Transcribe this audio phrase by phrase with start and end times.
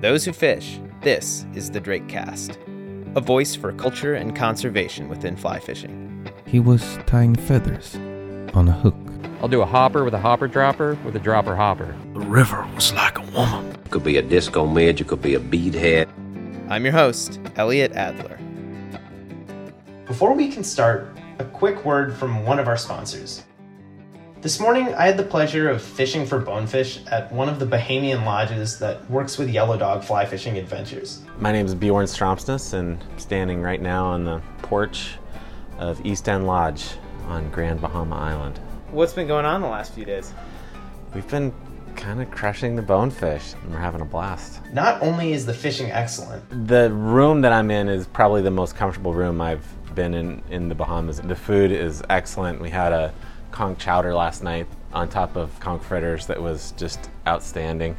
[0.00, 2.58] For those who fish, this is the Drake Cast,
[3.16, 6.26] a voice for culture and conservation within fly fishing.
[6.46, 7.96] He was tying feathers
[8.54, 8.96] on a hook.
[9.42, 11.94] I'll do a hopper with a hopper dropper with a dropper hopper.
[12.14, 13.72] The river was like a woman.
[13.72, 16.08] It Could be a disco midge, it could be a beadhead.
[16.70, 18.38] I'm your host, Elliot Adler.
[20.06, 23.44] Before we can start, a quick word from one of our sponsors.
[24.42, 28.24] This morning, I had the pleasure of fishing for bonefish at one of the Bahamian
[28.24, 31.20] lodges that works with Yellow Dog Fly Fishing Adventures.
[31.38, 35.18] My name is Bjorn Stromsness, and I'm standing right now on the porch
[35.76, 36.86] of East End Lodge
[37.26, 38.58] on Grand Bahama Island.
[38.92, 40.32] What's been going on the last few days?
[41.14, 41.52] We've been
[41.94, 44.62] kind of crushing the bonefish, and we're having a blast.
[44.72, 48.74] Not only is the fishing excellent, The room that I'm in is probably the most
[48.74, 51.20] comfortable room I've been in in the Bahamas.
[51.20, 52.58] The food is excellent.
[52.58, 53.12] We had a
[53.50, 57.96] conch chowder last night on top of conch fritters that was just outstanding.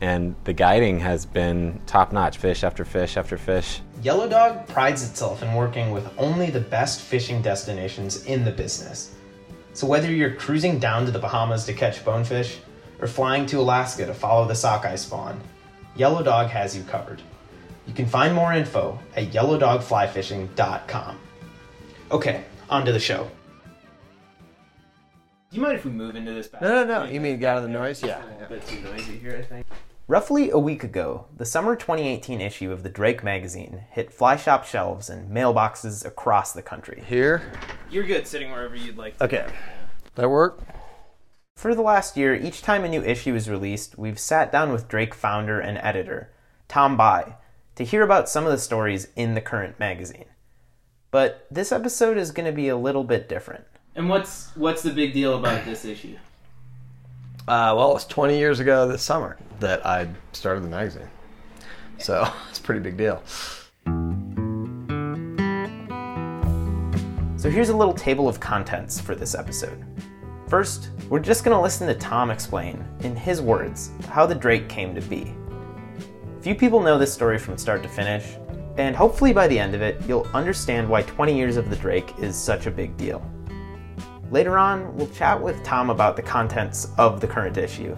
[0.00, 3.80] And the guiding has been top notch fish after fish after fish.
[4.02, 9.14] Yellow Dog prides itself in working with only the best fishing destinations in the business.
[9.74, 12.58] So whether you're cruising down to the Bahamas to catch bonefish
[12.98, 15.38] or flying to Alaska to follow the sockeye spawn,
[15.96, 17.20] Yellow Dog has you covered.
[17.86, 21.18] You can find more info at yellowdogflyfishing.com.
[22.10, 23.30] Okay, on to the show.
[25.50, 26.62] Do you mind if we move into this back?
[26.62, 27.10] No, no, no.
[27.10, 28.00] You mean get out of the noise?
[28.04, 28.22] Yeah.
[28.40, 29.66] A bit too noisy here, I think.
[30.06, 34.64] Roughly a week ago, the summer 2018 issue of the Drake magazine hit fly shop
[34.64, 37.02] shelves and mailboxes across the country.
[37.04, 37.52] Here.
[37.90, 39.24] You're good sitting wherever you'd like to.
[39.24, 39.46] Okay.
[40.14, 40.62] That work?
[41.56, 44.86] For the last year, each time a new issue is released, we've sat down with
[44.86, 46.32] Drake founder and editor,
[46.68, 47.34] Tom Bie,
[47.74, 50.26] to hear about some of the stories in the current magazine.
[51.10, 53.64] But this episode is going to be a little bit different.
[53.96, 56.16] And what's what's the big deal about this issue?
[57.48, 61.08] Uh, well, it's 20 years ago this summer that I started the magazine.
[61.98, 63.22] So it's a pretty big deal.
[67.36, 69.84] So here's a little table of contents for this episode.
[70.46, 74.68] First, we're just going to listen to Tom explain, in his words, how the Drake
[74.68, 75.34] came to be.
[76.42, 78.36] Few people know this story from start to finish,
[78.76, 82.12] and hopefully by the end of it, you'll understand why 20 years of the Drake
[82.18, 83.24] is such a big deal.
[84.30, 87.96] Later on, we'll chat with Tom about the contents of the current issue.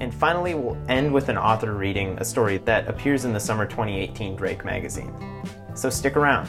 [0.00, 3.64] And finally, we'll end with an author reading a story that appears in the summer
[3.64, 5.14] 2018 Drake magazine.
[5.74, 6.48] So stick around.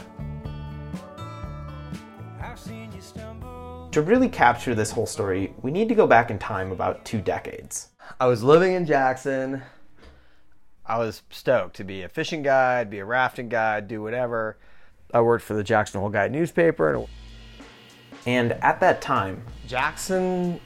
[3.92, 7.22] To really capture this whole story, we need to go back in time about two
[7.22, 7.90] decades.
[8.20, 9.62] I was living in Jackson.
[10.86, 14.58] I was stoked to be a fishing guide, be a rafting guide, do whatever.
[15.14, 17.06] I worked for the Jackson Hole Guide newspaper.
[18.26, 20.60] And at that time, Jackson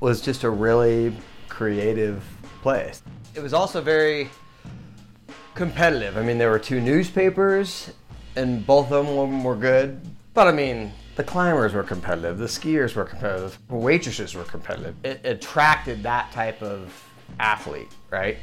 [0.00, 1.14] was just a really
[1.48, 2.22] creative
[2.62, 3.02] place.
[3.34, 4.30] It was also very
[5.54, 6.16] competitive.
[6.16, 7.92] I mean, there were two newspapers,
[8.36, 10.00] and both of them were good.
[10.32, 14.94] But I mean, the climbers were competitive, the skiers were competitive, the waitresses were competitive.
[15.04, 16.92] It attracted that type of
[17.38, 18.38] athlete, right?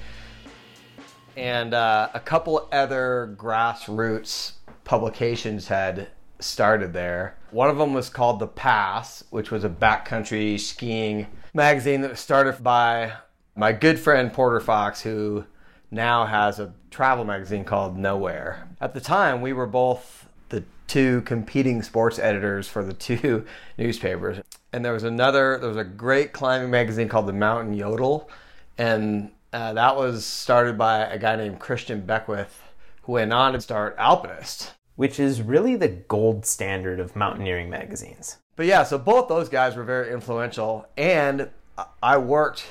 [1.35, 7.36] And uh, a couple other grassroots publications had started there.
[7.52, 12.19] One of them was called The Pass, which was a backcountry skiing magazine that was
[12.19, 13.13] started by
[13.56, 15.46] my good friend Porter Fox, who
[15.90, 18.68] now has a travel magazine called Nowhere.
[18.81, 23.46] At the time, we were both the two competing sports editors for the two
[23.78, 24.40] newspapers.
[24.74, 28.29] And there was another, there was a great climbing magazine called The Mountain Yodel.
[28.78, 32.62] And uh, that was started by a guy named Christian Beckwith,
[33.03, 34.74] who went on to start Alpinist.
[34.97, 38.40] Which is really the gold standard of mountaineering magazines.
[38.58, 41.50] But yeah, so both those guys were very influential, and
[42.02, 42.66] I worked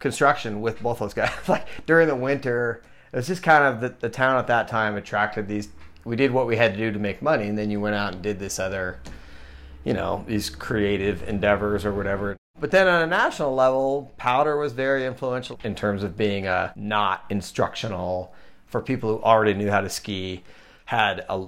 [0.00, 1.32] construction with both those guys.
[1.48, 2.82] like during the winter,
[3.12, 5.68] it was just kind of the, the town at that time attracted these.
[6.04, 8.12] We did what we had to do to make money, and then you went out
[8.12, 8.98] and did this other,
[9.84, 12.36] you know, these creative endeavors or whatever.
[12.58, 16.72] But then on a national level, Powder was very influential in terms of being a
[16.76, 18.34] not instructional
[18.66, 20.42] for people who already knew how to ski,
[20.84, 21.46] had a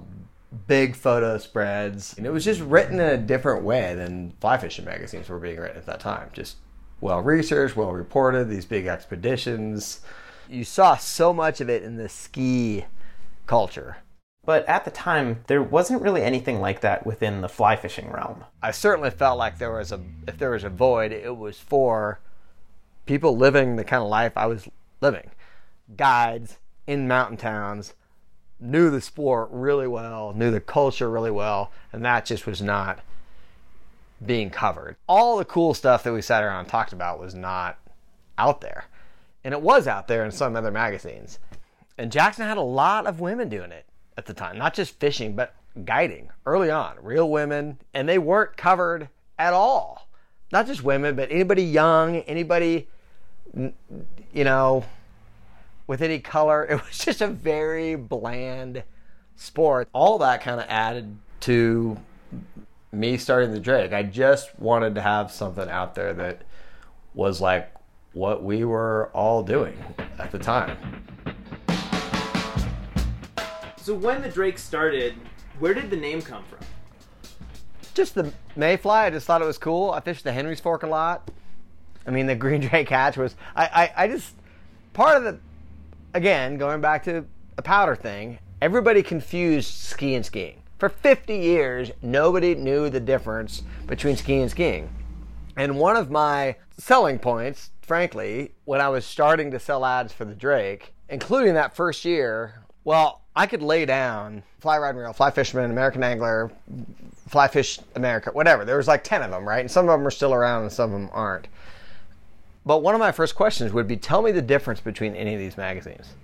[0.67, 2.15] big photo spreads.
[2.17, 5.59] And it was just written in a different way than fly fishing magazines were being
[5.59, 6.29] written at that time.
[6.33, 6.57] Just
[7.01, 10.01] well researched, well reported, these big expeditions.
[10.49, 12.85] You saw so much of it in the ski
[13.45, 13.97] culture.
[14.45, 18.45] But at the time, there wasn't really anything like that within the fly fishing realm.
[18.63, 22.21] I certainly felt like there was a if there was a void, it was for
[23.05, 24.69] people living the kind of life I was
[25.01, 25.31] living.
[25.97, 27.93] Guides in mountain towns
[28.59, 32.99] knew the sport really well, knew the culture really well, and that just was not
[34.25, 34.95] being covered.
[35.07, 37.77] All the cool stuff that we sat around and talked about was not
[38.37, 38.85] out there.
[39.43, 41.39] And it was out there in some other magazines.
[41.97, 43.85] And Jackson had a lot of women doing it
[44.17, 45.53] at the time, not just fishing, but
[45.85, 47.77] guiding early on, real women.
[47.93, 50.07] And they weren't covered at all.
[50.51, 52.87] Not just women, but anybody young, anybody,
[53.53, 54.85] you know,
[55.87, 56.63] with any color.
[56.69, 58.83] It was just a very bland
[59.35, 59.89] sport.
[59.93, 61.97] All that kind of added to
[62.91, 63.93] me starting the Drake.
[63.93, 66.43] I just wanted to have something out there that
[67.13, 67.71] was like
[68.13, 69.77] what we were all doing
[70.19, 70.77] at the time.
[73.77, 75.15] So when the Drake started,
[75.59, 76.59] where did the name come from?
[77.93, 79.91] Just the mayfly, I just thought it was cool.
[79.91, 81.31] I fished the Henry's Fork a lot.
[82.05, 83.35] I mean, the green drake hatch was.
[83.55, 84.35] I, I, I just
[84.93, 85.39] part of the.
[86.17, 87.25] Again, going back to
[87.57, 90.63] the powder thing, everybody confused ski and skiing.
[90.79, 94.89] For 50 years, nobody knew the difference between ski and skiing.
[95.57, 100.25] And one of my selling points, frankly, when I was starting to sell ads for
[100.25, 105.13] the Drake, including that first year, well, I could lay down Fly Rod & Reel,
[105.13, 106.51] Fly Fisherman, American Angler,
[107.27, 108.65] Fly Fish America, whatever.
[108.65, 109.59] There was like 10 of them, right?
[109.59, 111.47] And some of them are still around and some of them aren't.
[112.67, 115.39] But one of my first questions would be tell me the difference between any of
[115.39, 116.15] these magazines.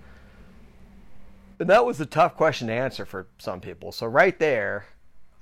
[1.57, 3.93] And that was a tough question to answer for some people.
[3.93, 4.87] So right there,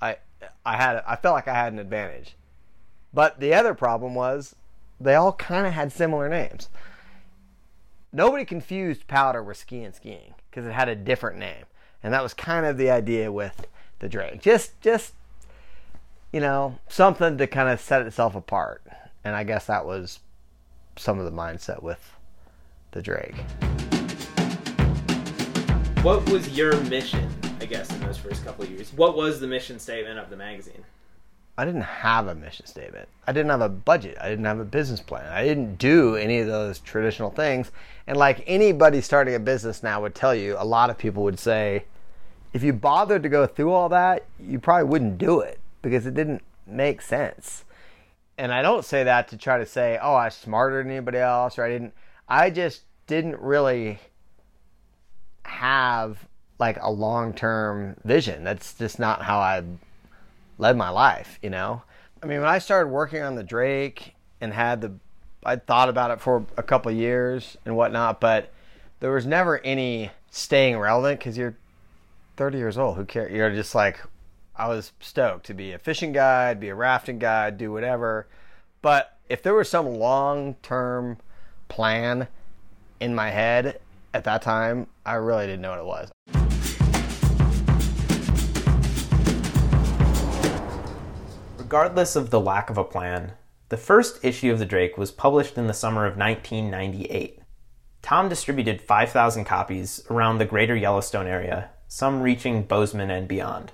[0.00, 0.18] I
[0.64, 2.36] I had I felt like I had an advantage.
[3.12, 4.54] But the other problem was
[5.00, 6.68] they all kind of had similar names.
[8.12, 11.64] Nobody confused powder with ski and skiing because it had a different name.
[12.00, 13.66] And that was kind of the idea with
[13.98, 14.40] the Drake.
[14.40, 15.14] Just just
[16.30, 18.84] you know, something to kind of set itself apart.
[19.24, 20.20] And I guess that was
[20.96, 22.16] some of the mindset with
[22.92, 23.34] the Drake.
[26.02, 27.28] What was your mission,
[27.60, 28.92] I guess, in those first couple of years?
[28.92, 30.84] What was the mission statement of the magazine?
[31.56, 33.08] I didn't have a mission statement.
[33.26, 34.16] I didn't have a budget.
[34.20, 35.30] I didn't have a business plan.
[35.30, 37.70] I didn't do any of those traditional things.
[38.06, 41.38] And like anybody starting a business now would tell you, a lot of people would
[41.38, 41.84] say,
[42.52, 46.14] if you bothered to go through all that, you probably wouldn't do it because it
[46.14, 47.64] didn't make sense.
[48.38, 51.18] And I don't say that to try to say, oh, I was smarter than anybody
[51.18, 51.94] else, or I didn't.
[52.28, 53.98] I just didn't really
[55.44, 56.26] have
[56.58, 58.44] like a long term vision.
[58.44, 59.62] That's just not how I
[60.58, 61.82] led my life, you know?
[62.22, 64.92] I mean, when I started working on the Drake and had the,
[65.44, 68.52] I thought about it for a couple years and whatnot, but
[69.00, 71.56] there was never any staying relevant because you're
[72.36, 72.96] 30 years old.
[72.96, 73.32] Who cares?
[73.32, 73.98] You're just like,
[74.54, 78.28] I was stoked to be a fishing guide, be a rafting guide, do whatever.
[78.82, 81.16] But if there was some long term
[81.68, 82.28] plan
[83.00, 83.80] in my head
[84.12, 86.12] at that time, I really didn't know what it was.
[91.56, 93.32] Regardless of the lack of a plan,
[93.70, 97.38] the first issue of the Drake was published in the summer of 1998.
[98.02, 103.72] Tom distributed 5,000 copies around the greater Yellowstone area, some reaching Bozeman and beyond.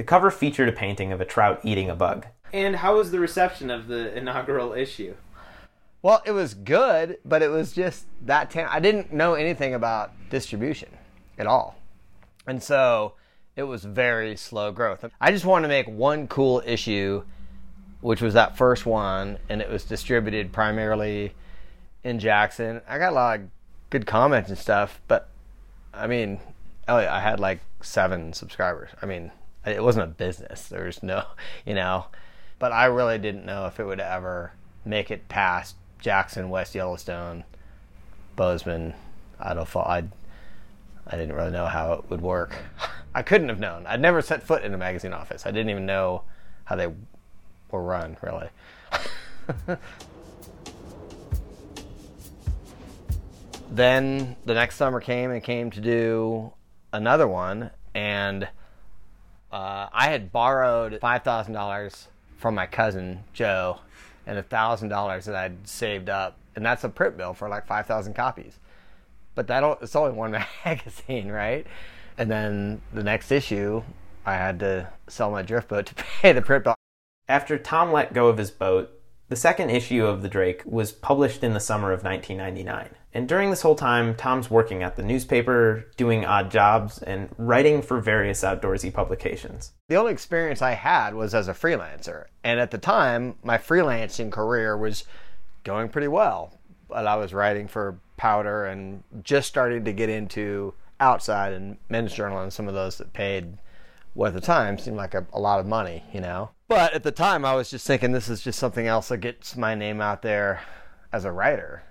[0.00, 2.24] The cover featured a painting of a trout eating a bug.
[2.54, 5.14] And how was the reception of the inaugural issue?
[6.00, 8.66] Well, it was good, but it was just that time.
[8.70, 10.88] I didn't know anything about distribution
[11.36, 11.76] at all.
[12.46, 13.12] And so
[13.56, 15.04] it was very slow growth.
[15.20, 17.22] I just wanted to make one cool issue,
[18.00, 21.34] which was that first one, and it was distributed primarily
[22.04, 22.80] in Jackson.
[22.88, 23.46] I got a lot of
[23.90, 25.28] good comments and stuff, but
[25.92, 26.40] I mean,
[26.88, 28.88] oh Elliot, I had like seven subscribers.
[29.02, 29.30] I mean,
[29.66, 30.68] it wasn't a business.
[30.68, 31.24] There's no,
[31.66, 32.06] you know,
[32.58, 34.52] but I really didn't know if it would ever
[34.84, 37.44] make it past Jackson, West Yellowstone,
[38.36, 38.94] Bozeman,
[39.38, 39.80] Idaho.
[39.80, 40.04] I,
[41.06, 42.56] I didn't really know how it would work.
[43.14, 43.86] I couldn't have known.
[43.86, 45.44] I'd never set foot in a magazine office.
[45.44, 46.22] I didn't even know
[46.64, 46.86] how they
[47.70, 48.48] were run, really.
[53.70, 56.52] then the next summer came and came to do
[56.92, 58.48] another one, and
[59.52, 63.80] uh, I had borrowed five thousand dollars from my cousin Joe,
[64.26, 67.66] and a thousand dollars that I'd saved up, and that's a print bill for like
[67.66, 68.58] five thousand copies.
[69.34, 70.32] But that it's only one
[70.64, 71.66] magazine, right?
[72.18, 73.82] And then the next issue,
[74.26, 76.74] I had to sell my drift boat to pay the print bill.
[77.28, 78.90] After Tom let go of his boat,
[79.28, 82.90] the second issue of The Drake was published in the summer of 1999.
[83.12, 87.82] And during this whole time, Tom's working at the newspaper, doing odd jobs, and writing
[87.82, 89.72] for various outdoorsy publications.
[89.88, 92.26] The only experience I had was as a freelancer.
[92.44, 95.04] And at the time, my freelancing career was
[95.64, 96.58] going pretty well.
[96.88, 102.12] But I was writing for Powder and just starting to get into Outside and Men's
[102.12, 103.58] Journal and some of those that paid
[104.14, 106.50] what at the time seemed like a, a lot of money, you know.
[106.68, 109.56] But at the time, I was just thinking this is just something else that gets
[109.56, 110.60] my name out there
[111.12, 111.82] as a writer.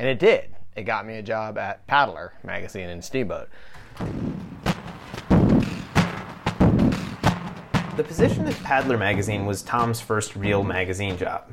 [0.00, 0.56] And it did.
[0.76, 3.50] It got me a job at Paddler magazine and Steamboat.
[7.98, 11.50] The position at Paddler magazine was Tom's first real magazine job,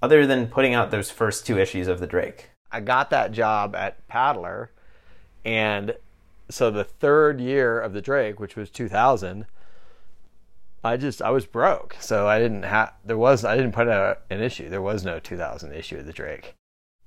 [0.00, 2.48] other than putting out those first two issues of the Drake.
[2.70, 4.70] I got that job at Paddler,
[5.44, 5.94] and
[6.48, 9.44] so the third year of the Drake, which was 2000,
[10.82, 14.22] I just I was broke, so I didn't have there was I didn't put out
[14.30, 14.70] an issue.
[14.70, 16.54] There was no 2000 issue of the Drake.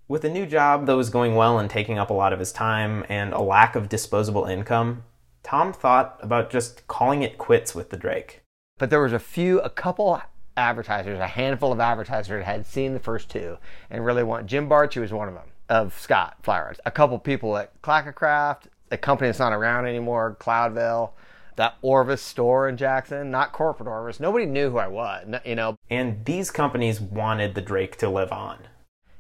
[0.07, 2.51] With a new job that was going well and taking up a lot of his
[2.51, 5.03] time and a lack of disposable income,
[5.41, 8.43] Tom thought about just calling it quits with the Drake.
[8.77, 10.21] But there was a few, a couple
[10.55, 13.57] advertisers, a handful of advertisers had seen the first two
[13.89, 14.45] and really want.
[14.45, 16.79] Jim Bartschi was one of them of Scott Fly Rods.
[16.85, 21.13] A couple people at Clackacraft, a company that's not around anymore, Cloudveil,
[21.55, 24.19] that Orvis store in Jackson, not corporate Orvis.
[24.19, 25.77] Nobody knew who I was, you know.
[25.89, 28.59] And these companies wanted the Drake to live on.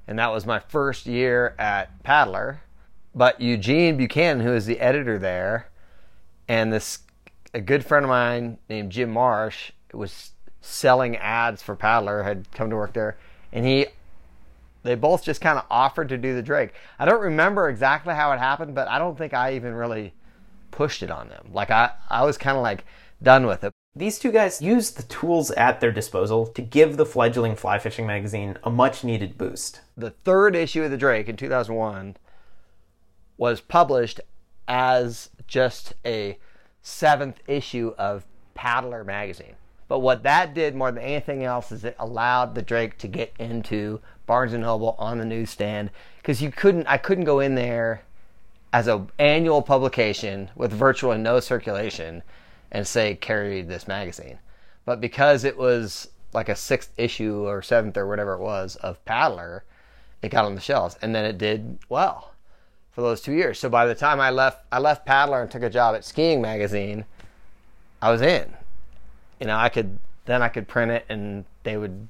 [0.07, 2.61] And that was my first year at Paddler.
[3.13, 5.69] But Eugene Buchanan, who is the editor there,
[6.47, 6.99] and this
[7.53, 12.69] a good friend of mine named Jim Marsh was selling ads for Paddler, had come
[12.69, 13.17] to work there,
[13.53, 13.87] and he
[14.83, 16.73] they both just kind of offered to do the Drake.
[16.99, 20.13] I don't remember exactly how it happened, but I don't think I even really
[20.69, 21.47] pushed it on them.
[21.51, 22.85] Like I, I was kind of like
[23.23, 23.73] done with it.
[23.97, 28.05] These two guys used the tools at their disposal to give the fledgling fly fishing
[28.05, 29.79] magazine a much needed boost.
[29.95, 32.17] The third issue of the Drake in 2001
[33.37, 34.19] was published
[34.67, 36.37] as just a
[36.81, 39.55] seventh issue of Paddler magazine.
[39.87, 43.33] But what that did more than anything else is it allowed the Drake to get
[43.39, 48.03] into Barnes and Noble on the newsstand because you couldn't I couldn't go in there
[48.73, 52.23] as a annual publication with virtually no circulation
[52.71, 54.39] and say carry this magazine.
[54.85, 59.03] But because it was like a sixth issue or seventh or whatever it was of
[59.05, 59.63] Paddler,
[60.21, 62.31] it got on the shelves and then it did well
[62.91, 63.59] for those two years.
[63.59, 66.41] So by the time I left I left Paddler and took a job at Skiing
[66.41, 67.05] Magazine,
[68.01, 68.53] I was in.
[69.39, 72.07] You know, I could then I could print it and they would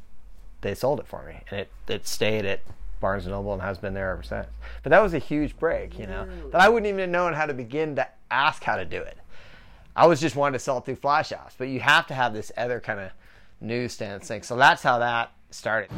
[0.62, 2.62] they sold it for me, and it it stayed at
[3.00, 4.47] Barnes and Noble and has been there ever since.
[4.81, 7.45] But that was a huge break, you know, that I wouldn't even have known how
[7.45, 9.17] to begin to ask how to do it.
[9.97, 12.33] I was just wanting to sell it through fly shops, but you have to have
[12.33, 13.11] this other kind of
[13.61, 14.43] newsstand thing.
[14.43, 15.89] So that's how that started.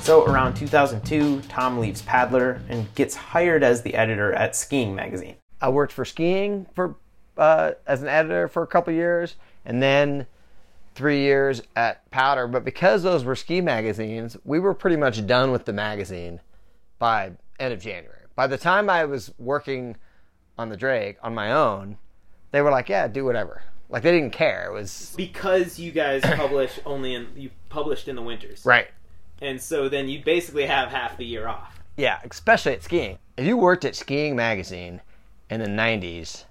[0.00, 5.36] So around 2002, Tom leaves Paddler and gets hired as the editor at Skiing Magazine.
[5.60, 6.96] I worked for skiing for
[7.36, 9.34] uh, as an editor for a couple years,
[9.66, 10.26] and then
[10.94, 12.46] three years at Powder.
[12.46, 16.40] But because those were ski magazines, we were pretty much done with the magazine
[16.98, 18.15] by end of January.
[18.36, 19.96] By the time I was working
[20.58, 21.96] on the Drake on my own,
[22.52, 24.66] they were like, "Yeah, do whatever." Like they didn't care.
[24.66, 28.88] It was because you guys publish only in you published in the winters, right.
[29.40, 31.80] And so then you basically have half the year off.
[31.96, 33.18] Yeah, especially at skiing.
[33.36, 35.00] If you worked at Skiing Magazine
[35.50, 36.44] in the '90s,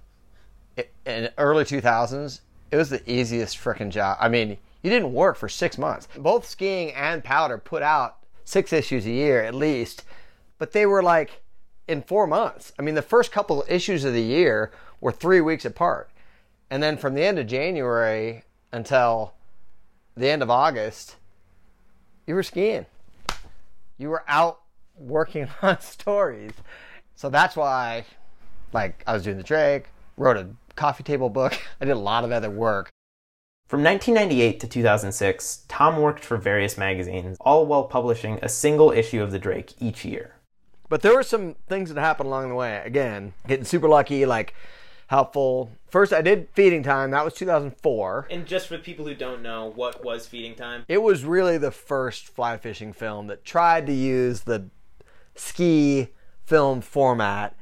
[1.06, 4.18] in early 2000s, it was the easiest freaking job.
[4.20, 6.08] I mean, you didn't work for six months.
[6.18, 10.04] Both skiing and powder put out six issues a year at least,
[10.58, 11.42] but they were like
[11.88, 12.74] in four months.
[12.80, 16.10] I mean, the first couple of issues of the year were three weeks apart.
[16.70, 19.34] And then from the end of January until
[20.15, 21.15] the end of August,
[22.25, 22.86] you were skiing.
[23.98, 24.62] You were out
[24.98, 26.54] working on stories.
[27.15, 28.06] So that's why,
[28.74, 29.88] like, I was doing the Drake,
[30.18, 31.58] wrote a coffee table book.
[31.82, 32.89] I did a lot of other work.
[33.68, 39.24] From 1998 to 2006, Tom worked for various magazines, all while publishing a single issue
[39.24, 40.35] of The Drake each year.
[40.89, 42.82] But there were some things that happened along the way.
[42.86, 44.54] Again, getting super lucky, like
[45.08, 45.72] helpful.
[45.88, 47.12] First, I did Feeding Time.
[47.12, 48.27] That was 2004.
[48.30, 50.86] And just for people who don't know, what was Feeding Time?
[50.88, 54.70] It was really the first fly fishing film that tried to use the
[55.36, 56.10] ski
[56.44, 57.56] film format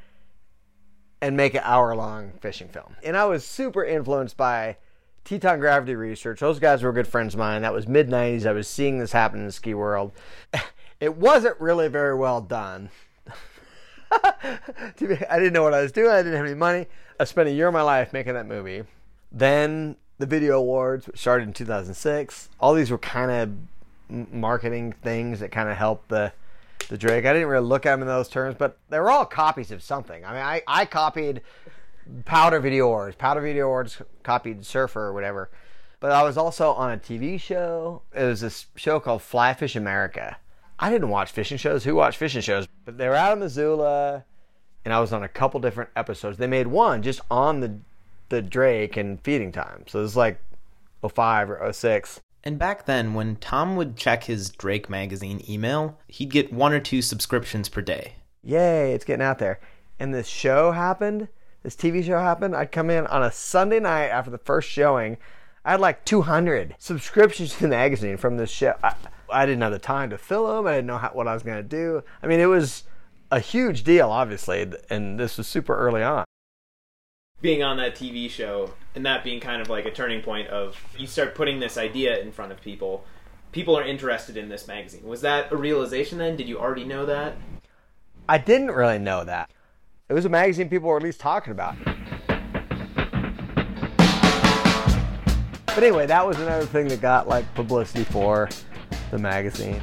[1.22, 2.96] and make an hour long fishing film.
[3.04, 4.78] And I was super influenced by
[5.24, 6.42] Teton Gravity Research.
[6.42, 7.62] Those guys were good friends of mine.
[7.62, 8.46] That was mid 90s.
[8.46, 10.12] I was seeing this happen in the ski world.
[11.00, 12.90] It wasn't really very well done.
[15.30, 16.12] I didn't know what I was doing.
[16.12, 16.88] I didn't have any money.
[17.20, 18.84] I spent a year of my life making that movie.
[19.32, 22.50] Then the Video Awards started in 2006.
[22.60, 23.32] All these were kind
[24.10, 26.34] of marketing things that kind of helped the
[26.90, 27.26] the Drake.
[27.26, 29.82] I didn't really look at them in those terms, but they were all copies of
[29.82, 30.26] something.
[30.26, 31.42] I mean, I, I copied
[32.26, 33.16] Powder Video Awards.
[33.16, 35.50] Powder Video Awards copied Surfer or whatever.
[36.00, 38.02] But I was also on a TV show.
[38.14, 40.38] It was this show called Fly Fish America.
[40.80, 41.84] I didn't watch fishing shows.
[41.84, 42.68] Who watched fishing shows?
[42.86, 44.26] But they were out in Missoula,
[44.84, 46.38] and I was on a couple different episodes.
[46.38, 47.80] They made one just on the
[48.30, 49.84] the Drake and feeding time.
[49.88, 50.40] So it was like
[51.08, 52.20] 05 or 06.
[52.44, 56.80] And back then, when Tom would check his Drake magazine email, he'd get one or
[56.80, 58.16] two subscriptions per day.
[58.44, 59.60] Yay, it's getting out there.
[60.00, 61.30] And this show happened,
[61.62, 62.56] this TV show happened.
[62.56, 65.18] I'd come in on a Sunday night after the first showing.
[65.66, 68.76] I had like 200 subscriptions to the magazine from this show.
[68.84, 68.96] I,
[69.30, 70.68] I didn't have the time to fill them.
[70.68, 72.04] I didn't know how, what I was going to do.
[72.22, 72.84] I mean, it was
[73.32, 76.26] a huge deal, obviously, and this was super early on.
[77.42, 80.82] Being on that TV show and that being kind of like a turning point of
[80.98, 83.06] you start putting this idea in front of people.
[83.52, 85.04] People are interested in this magazine.
[85.04, 86.36] Was that a realization then?
[86.36, 87.36] Did you already know that?
[88.28, 89.52] I didn't really know that.
[90.10, 91.76] It was a magazine people were at least talking about.
[95.76, 98.48] But anyway, that was another thing that got like publicity for
[99.10, 99.82] the magazine.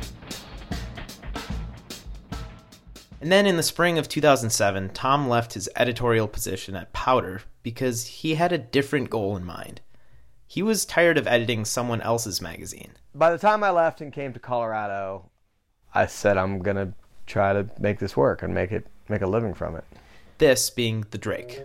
[3.20, 8.06] And then in the spring of 2007, Tom left his editorial position at Powder because
[8.06, 9.80] he had a different goal in mind.
[10.47, 12.92] He was tired of editing someone else's magazine.
[13.14, 15.28] By the time I left and came to Colorado,
[15.92, 16.92] I said I'm going to
[17.26, 19.85] try to make this work and make it make a living from it.
[20.38, 21.62] This being the Drake.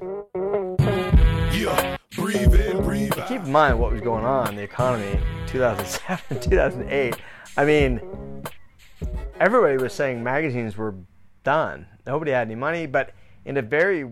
[1.54, 3.28] Yeah, breathe in, breathe out.
[3.28, 7.16] Keep in mind what was going on in the economy 2007, 2008.
[7.58, 8.02] I mean,
[9.40, 10.96] everybody was saying magazines were
[11.44, 11.88] done.
[12.06, 13.12] Nobody had any money, but
[13.46, 14.10] in a very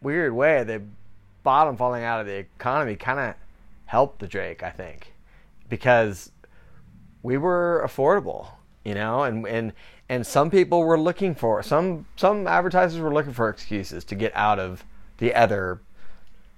[0.00, 0.82] weird way, the
[1.42, 3.34] bottom falling out of the economy kind of
[3.86, 5.12] helped the Drake, I think,
[5.68, 6.32] because
[7.22, 8.48] we were affordable,
[8.84, 9.72] you know, and and
[10.08, 14.32] and some people were looking for some some advertisers were looking for excuses to get
[14.34, 14.84] out of
[15.18, 15.80] the other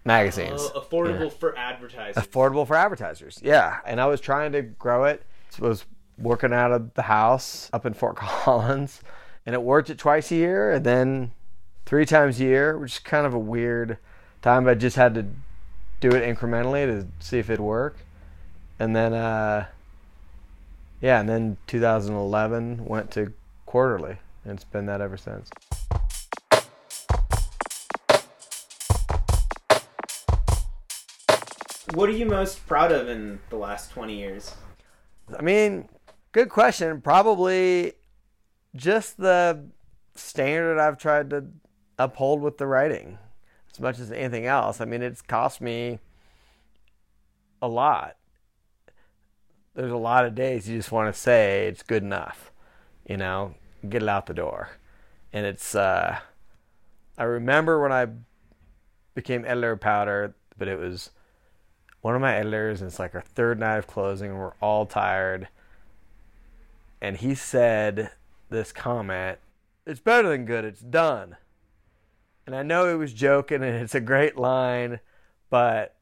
[0.05, 0.61] magazines.
[0.75, 2.23] Uh, affordable for advertisers.
[2.23, 3.41] affordable for advertisers.
[3.43, 5.23] Yeah, and I was trying to grow it.
[5.61, 5.85] Was
[6.19, 9.01] working out of the house up in Fort Collins,
[9.47, 11.31] and it worked it twice a year, and then
[11.87, 13.99] three times a year, which is kind of a weird
[14.43, 14.65] time.
[14.65, 15.27] But I just had to
[16.01, 17.99] do it incrementally to see if it'd work,
[18.81, 19.67] and then uh,
[21.01, 23.33] yeah, and then 2011 went to
[23.67, 25.51] quarterly, and it's been that ever since.
[31.95, 34.57] What are you most proud of in the last 20 years?
[35.39, 35.89] I mean,
[36.33, 37.01] good question.
[37.01, 37.93] Probably
[38.75, 39.67] just the
[40.17, 41.45] standard I've tried to
[41.97, 43.19] uphold with the writing
[43.73, 44.81] as much as anything else.
[44.81, 46.01] I mean, it's cost me
[47.63, 48.17] a lot.
[49.77, 52.51] There's a lot of days you just want to say it's good enough,
[53.09, 53.55] you know,
[53.89, 54.71] get it out the door.
[55.33, 56.19] And it's, uh,
[57.17, 58.09] I remember when I
[59.15, 61.11] became editor of Powder, but it was
[62.05, 64.85] one of my editors, and it's like our third night of closing, and we're all
[64.85, 65.49] tired.
[67.01, 68.11] And he said
[68.51, 69.39] this comment
[69.87, 71.37] It's better than good, it's done.
[72.47, 75.01] And I know he was joking, and it's a great line,
[75.49, 75.95] but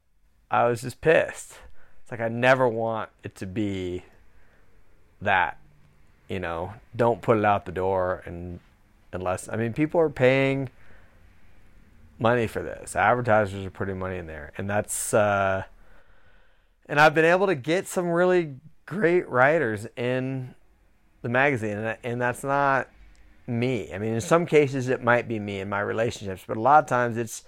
[0.51, 1.53] I was just pissed.
[2.03, 4.03] It's like I never want it to be
[5.21, 5.57] that,
[6.29, 6.75] you know.
[6.97, 8.59] Don't put it out the door, and
[9.13, 10.69] unless I mean, people are paying
[12.19, 12.97] money for this.
[12.97, 15.63] Advertisers are putting money in there, and that's uh,
[16.87, 20.55] and I've been able to get some really great writers in
[21.23, 22.89] the magazine, and, and that's not
[23.47, 23.93] me.
[23.93, 26.85] I mean, in some cases it might be me in my relationships, but a lot
[26.85, 27.45] of times it's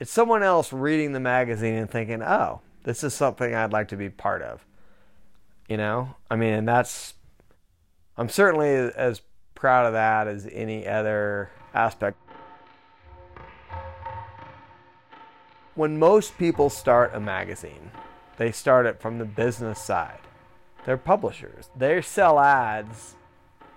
[0.00, 3.96] it's someone else reading the magazine and thinking, "Oh, this is something I'd like to
[3.96, 4.64] be part of."
[5.68, 7.14] You know, I mean, and that's
[8.16, 9.22] I'm certainly as
[9.54, 12.18] proud of that as any other aspect.
[15.74, 17.90] When most people start a magazine,
[18.36, 20.20] they start it from the business side.
[20.84, 21.70] They're publishers.
[21.76, 23.16] They sell ads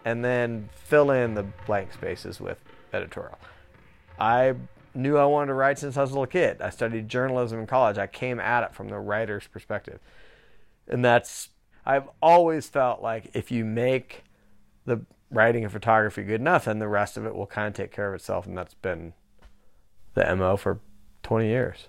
[0.03, 2.59] and then fill in the blank spaces with
[2.93, 3.37] editorial.
[4.19, 4.55] I
[4.93, 6.61] knew I wanted to write since I was a little kid.
[6.61, 7.97] I studied journalism in college.
[7.97, 9.99] I came at it from the writer's perspective.
[10.87, 11.49] And that's,
[11.85, 14.23] I've always felt like if you make
[14.85, 17.91] the writing and photography good enough, then the rest of it will kind of take
[17.91, 18.45] care of itself.
[18.45, 19.13] And that's been
[20.13, 20.79] the MO for
[21.23, 21.87] 20 years.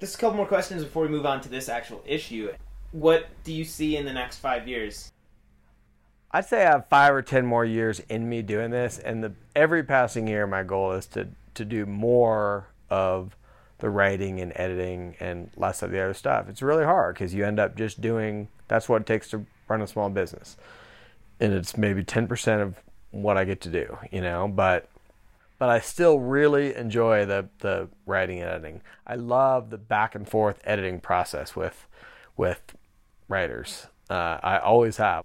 [0.00, 2.52] Just a couple more questions before we move on to this actual issue.
[2.92, 5.12] What do you see in the next five years?
[6.30, 9.32] I'd say I have five or ten more years in me doing this, and the
[9.56, 13.36] every passing year, my goal is to to do more of
[13.78, 16.48] the writing and editing and less of the other stuff.
[16.48, 18.48] It's really hard because you end up just doing.
[18.68, 20.56] That's what it takes to run a small business,
[21.40, 22.76] and it's maybe ten percent of
[23.10, 24.48] what I get to do, you know.
[24.48, 24.88] But
[25.58, 28.82] but I still really enjoy the the writing and editing.
[29.06, 31.86] I love the back and forth editing process with
[32.36, 32.74] with
[33.28, 33.86] writers.
[34.10, 35.24] Uh, I always have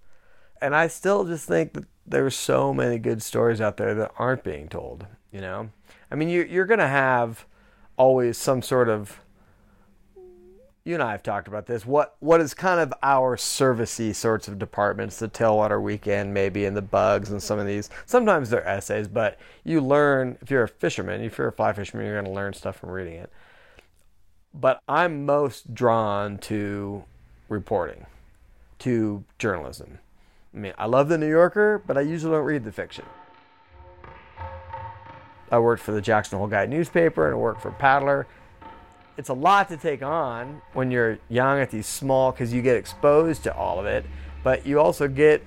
[0.63, 4.45] and I still just think that there's so many good stories out there that aren't
[4.45, 5.05] being told.
[5.29, 5.69] You know,
[6.09, 7.45] I mean, you, you're to have
[7.97, 9.19] always some sort of
[10.85, 11.85] you and I have talked about this.
[11.85, 16.75] What what is kind of our servicey sorts of departments, the tailwater weekend, maybe, and
[16.75, 17.89] the bugs, and some of these.
[18.05, 22.05] Sometimes they're essays, but you learn if you're a fisherman, if you're a fly fisherman,
[22.05, 23.31] you're going to learn stuff from reading it.
[24.53, 27.05] But I'm most drawn to
[27.47, 28.05] reporting,
[28.79, 29.99] to journalism.
[30.53, 33.05] I mean, I love the New Yorker, but I usually don't read the fiction.
[35.49, 38.27] I worked for the Jackson Hole Guide newspaper and I worked for Paddler
[39.17, 42.75] it's a lot to take on when you're young at these small because you get
[42.75, 44.05] exposed to all of it
[44.43, 45.43] but you also get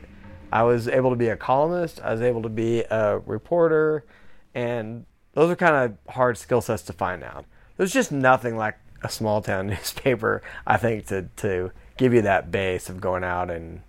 [0.53, 4.05] i was able to be a columnist i was able to be a reporter
[4.55, 5.05] and
[5.37, 7.45] those are kind of hard skill sets to find out.
[7.77, 12.51] There's just nothing like a small town newspaper i think to, to give you that
[12.51, 13.83] base of going out and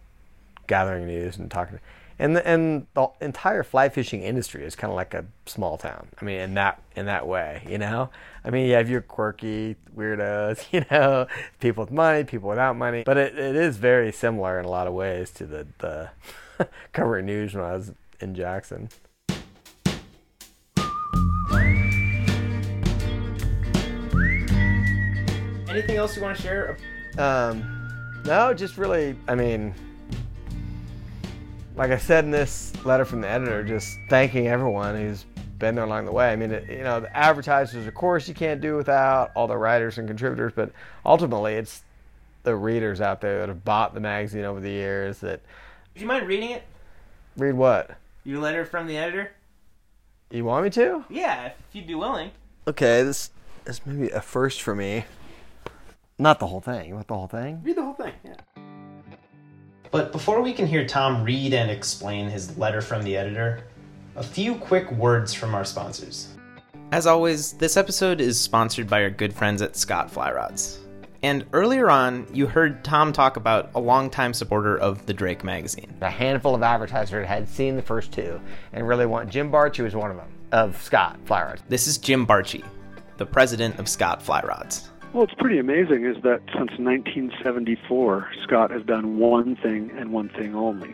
[0.67, 1.79] gathering news and talking
[2.19, 6.07] and the, and the entire fly fishing industry is kind of like a small town.
[6.19, 8.09] I mean, in that in that way, you know.
[8.43, 11.27] I mean, you have your quirky weirdos, you know,
[11.59, 14.87] people with money, people without money, but it, it is very similar in a lot
[14.87, 16.09] of ways to the the
[16.93, 18.89] covering news when I was in Jackson.
[25.69, 26.77] Anything else you want to share?
[27.19, 29.75] Um, no, just really, I mean,
[31.77, 35.25] like I said in this letter from the editor, just thanking everyone who's
[35.59, 36.31] been there along the way.
[36.31, 39.57] I mean, it, you know, the advertisers, of course, you can't do without all the
[39.57, 40.71] writers and contributors, but
[41.05, 41.83] ultimately, it's
[42.43, 45.41] the readers out there that have bought the magazine over the years that
[45.95, 46.63] Do you mind reading it?
[47.37, 47.91] read what
[48.23, 49.31] Your letter from the editor?
[50.31, 51.05] you want me to.
[51.09, 52.31] Yeah, if you'd be willing.
[52.67, 53.31] Okay, this
[53.65, 55.05] this may be a first for me.
[56.19, 56.87] Not the whole thing.
[56.89, 57.61] You want the whole thing?
[57.63, 58.13] Read the whole thing.
[58.23, 58.35] Yeah.
[59.91, 63.63] But before we can hear Tom read and explain his letter from the editor,
[64.15, 66.33] a few quick words from our sponsors.
[66.91, 70.79] As always, this episode is sponsored by our good friends at Scott Fly Rods.
[71.23, 75.93] And earlier on, you heard Tom talk about a longtime supporter of the Drake magazine.
[76.01, 78.39] A handful of advertisers had seen the first two
[78.73, 81.63] and really want Jim Bartschi who was one of them, of Scott Fly Rods.
[81.67, 82.63] This is Jim Bartschi,
[83.17, 84.89] the president of Scott Fly Rods.
[85.13, 90.29] Well, it's pretty amazing is that since 1974, Scott has done one thing and one
[90.29, 90.93] thing only,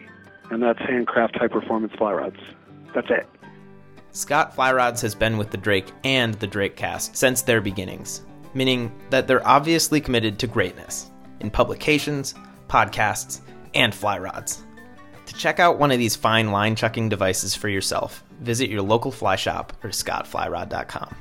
[0.50, 2.40] and that's handcraft high performance fly rods.
[2.94, 3.28] That's it.
[4.12, 8.22] Scott Fly Rods has been with the Drake and the Drake cast since their beginnings,
[8.54, 12.36] meaning that they're obviously committed to greatness in publications,
[12.68, 13.42] podcasts,
[13.74, 14.64] and fly rods.
[15.26, 19.12] To check out one of these fine line chucking devices for yourself, visit your local
[19.12, 21.16] fly shop or scottflyrod.com.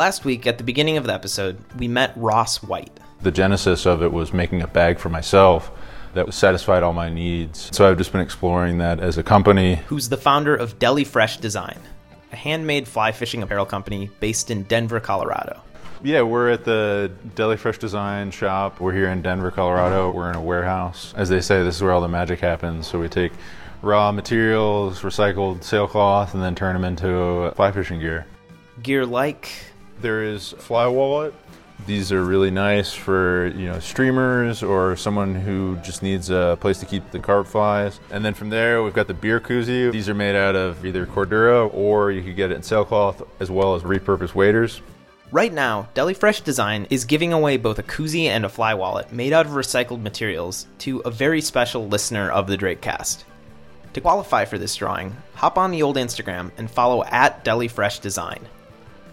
[0.00, 2.98] Last week, at the beginning of the episode, we met Ross White.
[3.20, 5.70] The genesis of it was making a bag for myself
[6.14, 7.68] that satisfied all my needs.
[7.76, 9.74] So I've just been exploring that as a company.
[9.88, 11.78] who's the founder of Deli Fresh Design,
[12.32, 15.60] a handmade fly fishing apparel company based in Denver, Colorado.
[16.02, 18.80] Yeah, we're at the Deli Fresh Design shop.
[18.80, 20.12] We're here in Denver, Colorado.
[20.12, 21.12] We're in a warehouse.
[21.14, 22.86] As they say, this is where all the magic happens.
[22.86, 23.32] So we take
[23.82, 28.24] raw materials, recycled sailcloth, and then turn them into fly fishing gear.
[28.82, 29.69] Gear like
[30.00, 31.34] There is Fly Wallet.
[31.86, 36.78] These are really nice for you know streamers or someone who just needs a place
[36.80, 38.00] to keep the carp flies.
[38.10, 39.92] And then from there, we've got the beer koozie.
[39.92, 43.50] These are made out of either cordura or you could get it in sailcloth as
[43.50, 44.82] well as repurposed waders.
[45.32, 49.12] Right now, Deli Fresh Design is giving away both a koozie and a fly wallet
[49.12, 53.24] made out of recycled materials to a very special listener of the Drakecast.
[53.92, 58.00] To qualify for this drawing, hop on the old Instagram and follow at Deli Fresh
[58.00, 58.46] Design.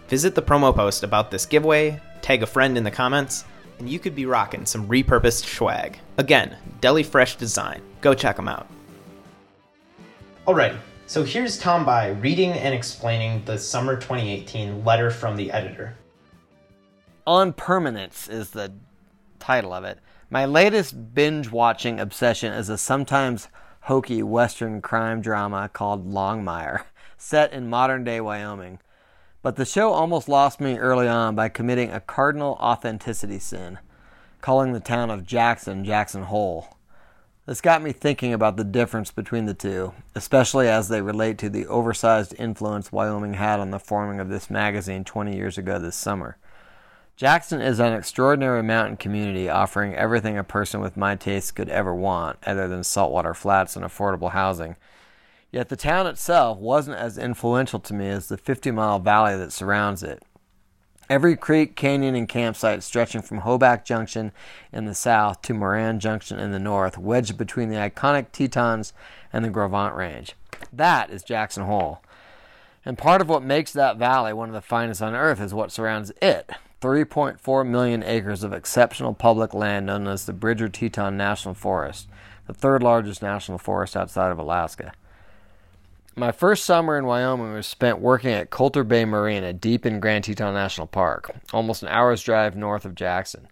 [0.07, 3.43] Visit the promo post about this giveaway, tag a friend in the comments,
[3.77, 5.99] and you could be rocking some repurposed swag.
[6.17, 7.81] Again, Deli Fresh Design.
[7.99, 8.67] Go check them out.
[10.47, 15.97] Alrighty, so here's Tom Bie reading and explaining the summer 2018 letter from the editor.
[17.25, 18.71] On Permanence is the
[19.39, 19.99] title of it.
[20.29, 23.49] My latest binge watching obsession is a sometimes
[23.81, 26.83] hokey Western crime drama called Longmire,
[27.17, 28.79] set in modern day Wyoming.
[29.47, 33.79] But the show almost lost me early on by committing a cardinal authenticity sin,
[34.41, 36.75] calling the town of Jackson Jackson Hole.
[37.45, 41.49] This got me thinking about the difference between the two, especially as they relate to
[41.49, 45.95] the oversized influence Wyoming had on the forming of this magazine 20 years ago this
[45.95, 46.35] summer.
[47.15, 51.95] Jackson is an extraordinary mountain community offering everything a person with my tastes could ever
[51.95, 54.75] want, other than saltwater flats and affordable housing.
[55.51, 59.53] Yet the town itself wasn't as influential to me as the 50 mile valley that
[59.53, 60.23] surrounds it.
[61.09, 64.33] Every creek, canyon, and campsite stretching from Hoback Junction
[64.73, 68.91] in the south to Moran Junction in the north, wedged between the iconic Tetons
[69.31, 70.35] and the Gros Ventre Range.
[70.73, 72.01] That is Jackson Hole.
[72.83, 75.71] And part of what makes that valley one of the finest on earth is what
[75.71, 81.53] surrounds it 3.4 million acres of exceptional public land known as the Bridger Teton National
[81.53, 82.07] Forest,
[82.45, 84.91] the third largest national forest outside of Alaska.
[86.19, 90.23] My first summer in Wyoming was spent working at Colter Bay Marina deep in Grand
[90.23, 93.47] Teton National Park, almost an hour's drive north of Jackson.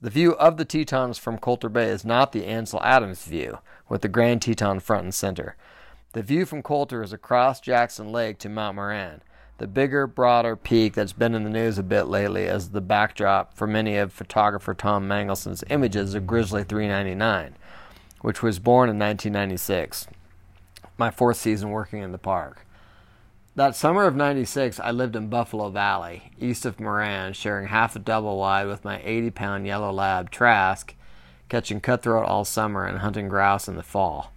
[0.00, 4.02] The view of the Tetons from Colter Bay is not the Ansel Adams view, with
[4.02, 5.54] the Grand Teton front and center.
[6.12, 9.22] The view from Colter is across Jackson Lake to Mount Moran,
[9.58, 13.54] the bigger, broader peak that's been in the news a bit lately as the backdrop
[13.54, 17.54] for many of photographer Tom Mangelsen's images of Grizzly 399,
[18.22, 20.08] which was born in 1996,
[20.98, 22.66] my fourth season working in the park.
[23.54, 27.98] That summer of 96, I lived in Buffalo Valley, east of Moran, sharing half a
[27.98, 30.94] double wide with my 80 pound yellow lab, Trask,
[31.48, 34.32] catching cutthroat all summer and hunting grouse in the fall.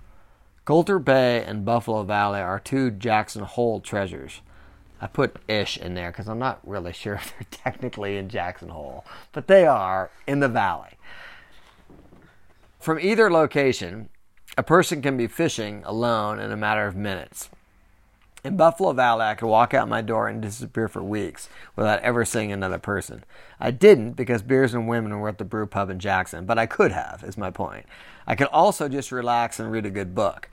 [0.65, 4.41] Colter Bay and Buffalo Valley are two Jackson Hole treasures.
[5.01, 8.69] I put ish in there because I'm not really sure if they're technically in Jackson
[8.69, 10.97] Hole, but they are in the valley.
[12.79, 14.09] From either location,
[14.57, 17.49] a person can be fishing alone in a matter of minutes.
[18.43, 22.25] In Buffalo Valley, I could walk out my door and disappear for weeks without ever
[22.25, 23.23] seeing another person.
[23.59, 26.65] I didn't because beers and women were at the brew pub in Jackson, but I
[26.65, 27.85] could have, is my point.
[28.25, 30.49] I could also just relax and read a good book.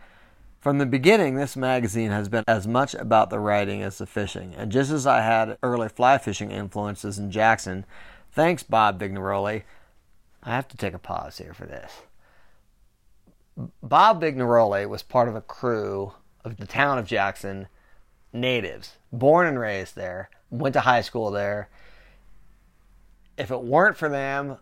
[0.61, 4.55] From the beginning, this magazine has been as much about the writing as the fishing,
[4.55, 7.87] and just as I had early fly fishing influences in Jackson,
[8.33, 9.63] thanks Bob Vignaroli.
[10.43, 12.03] I have to take a pause here for this.
[13.83, 16.13] Bob Vignaroli was part of a crew
[16.45, 17.69] of the town of Jackson
[18.33, 21.69] natives, born and raised there, went to high school there.
[23.37, 24.59] If it weren't for them,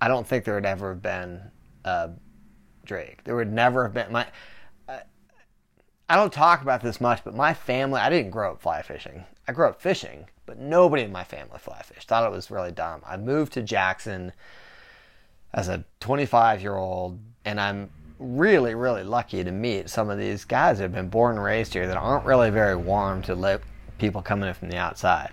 [0.00, 1.50] I don't think there would ever have been
[1.84, 2.08] uh,
[2.84, 3.24] Drake.
[3.24, 4.26] There would never have been my.
[6.08, 9.24] I don't talk about this much, but my family, I didn't grow up fly fishing.
[9.48, 12.06] I grew up fishing, but nobody in my family fly fished.
[12.06, 13.00] Thought it was really dumb.
[13.06, 14.32] I moved to Jackson
[15.54, 20.44] as a 25 year old, and I'm really, really lucky to meet some of these
[20.44, 23.60] guys that have been born and raised here that aren't really very warm to let
[23.98, 25.32] people coming in from the outside.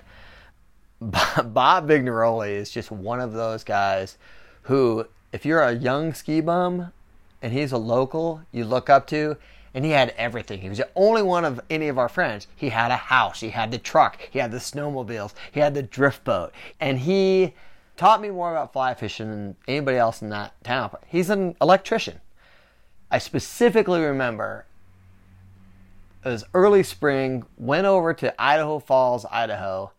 [1.01, 4.17] Bob Vignaroli is just one of those guys
[4.63, 6.91] who, if you're a young ski bum
[7.41, 9.37] and he's a local you look up to,
[9.73, 10.61] and he had everything.
[10.61, 12.47] He was the only one of any of our friends.
[12.55, 15.83] He had a house, he had the truck, he had the snowmobiles, he had the
[15.83, 17.53] drift boat, and he
[17.99, 20.89] taught me more about fly fishing than anybody else in that town.
[21.05, 22.21] He's an electrician.
[23.11, 24.65] I specifically remember
[26.23, 29.91] it was early spring, went over to Idaho Falls, Idaho,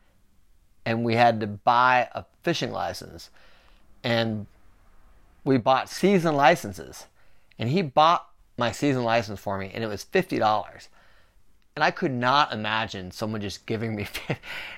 [0.86, 3.28] and we had to buy a fishing license.
[4.02, 4.46] And
[5.44, 7.06] we bought season licenses.
[7.58, 10.88] And he bought my season license for me, and it was $50.
[11.76, 14.36] And I could not imagine someone just giving me 50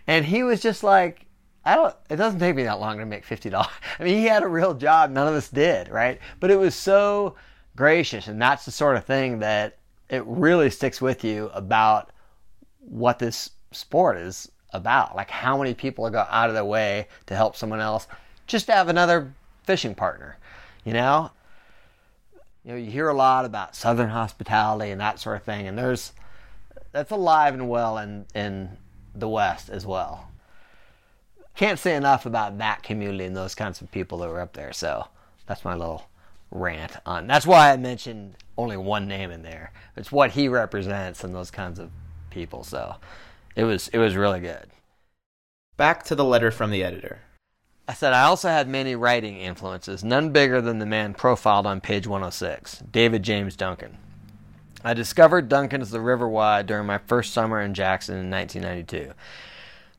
[0.08, 1.26] And he was just like,
[1.64, 3.54] I don't, it doesn't take me that long to make $50.
[3.98, 5.10] I mean, he had a real job.
[5.10, 6.18] None of us did, right?
[6.40, 7.36] But it was so
[7.76, 8.26] gracious.
[8.26, 12.10] And that's the sort of thing that it really sticks with you about
[12.80, 15.14] what this sport is about.
[15.14, 18.06] Like how many people go out of their way to help someone else
[18.46, 19.32] just to have another
[19.64, 20.36] fishing partner,
[20.84, 21.30] you know?
[22.64, 25.76] You know, you hear a lot about Southern hospitality and that sort of thing, and
[25.76, 26.12] there's
[26.92, 28.76] that's alive and well in in
[29.14, 30.31] the West as well.
[31.54, 34.72] Can't say enough about that community and those kinds of people that were up there.
[34.72, 35.06] So
[35.46, 36.06] that's my little
[36.50, 37.26] rant on.
[37.26, 39.72] That's why I mentioned only one name in there.
[39.96, 41.90] It's what he represents and those kinds of
[42.30, 42.64] people.
[42.64, 42.96] So
[43.56, 44.66] it was it was really good.
[45.76, 47.20] Back to the letter from the editor.
[47.88, 51.80] I said I also had many writing influences, none bigger than the man profiled on
[51.80, 53.98] page 106, David James Duncan.
[54.84, 59.12] I discovered Duncan's The River Why during my first summer in Jackson in 1992,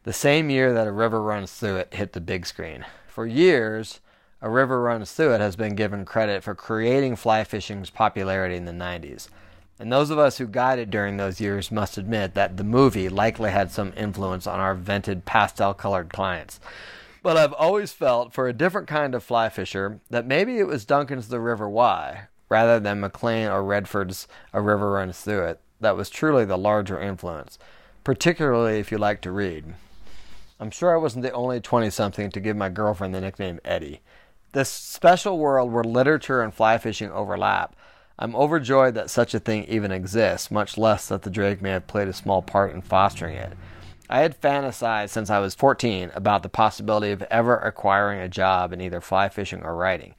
[0.04, 2.86] the same year that A River Runs Through It hit the big screen.
[3.08, 4.02] For years,
[4.42, 8.66] A River Runs Through It has been given credit for creating fly fishing's popularity in
[8.66, 9.30] the 90s.
[9.80, 13.52] And those of us who guided during those years must admit that the movie likely
[13.52, 16.60] had some influence on our vented pastel colored clients.
[17.22, 20.84] But I've always felt, for a different kind of fly fisher, that maybe it was
[20.84, 25.96] Duncan's The River Why, rather than Maclean or Redford's A River Runs Through It, that
[25.96, 27.58] was truly the larger influence,
[28.04, 29.74] particularly if you like to read.
[30.60, 34.02] I'm sure I wasn't the only 20 something to give my girlfriend the nickname Eddie.
[34.52, 37.76] This special world where literature and fly fishing overlap,
[38.20, 41.88] I'm overjoyed that such a thing even exists, much less that the Drake may have
[41.88, 43.54] played a small part in fostering it.
[44.10, 48.72] I had fantasized since I was 14 about the possibility of ever acquiring a job
[48.72, 50.14] in either fly fishing or writing.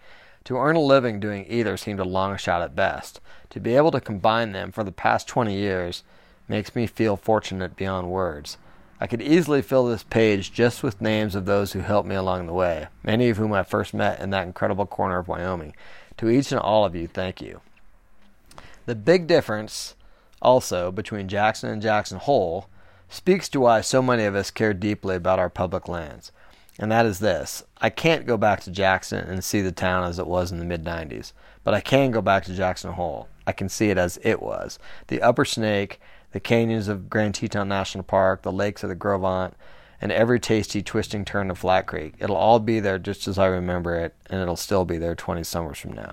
[0.44, 3.20] To earn a living doing either seemed a long shot at best.
[3.51, 6.03] To be able to combine them for the past 20 years
[6.49, 8.59] makes me feel fortunate beyond words.
[9.05, 12.47] I could easily fill this page just with names of those who helped me along
[12.47, 15.77] the way, many of whom I first met in that incredible corner of Wyoming.
[16.17, 17.61] To each and all of you, thank you.
[18.87, 19.95] The big difference,
[20.40, 22.71] also, between Jackson and Jackson Hole
[23.11, 26.33] speaks to why so many of us care deeply about our public lands.
[26.79, 30.19] And that is this I can't go back to Jackson and see the town as
[30.19, 33.29] it was in the mid 90s, but I can go back to Jackson Hole.
[33.47, 34.79] I can see it as it was.
[35.09, 36.01] The Upper Snake,
[36.35, 39.57] the canyons of Grand Teton National Park, the lakes of the Gros Ventre,
[40.01, 42.14] and every tasty twisting turn of Flat Creek.
[42.18, 45.44] It'll all be there just as I remember it, and it'll still be there 20
[45.44, 46.12] summers from now.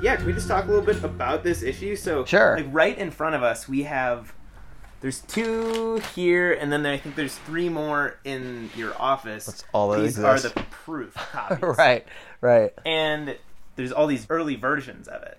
[0.00, 1.96] Yeah, can we just talk a little bit about this issue?
[1.96, 2.56] So, Sure.
[2.58, 4.34] like right in front of us, we have
[5.04, 9.44] there's two here, and then I think there's three more in your office.
[9.44, 10.46] That's all that These exists.
[10.46, 12.06] are the proof copies, right,
[12.40, 12.72] right.
[12.86, 13.36] And
[13.76, 15.38] there's all these early versions of it.